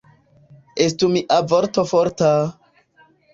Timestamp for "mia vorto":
1.17-1.85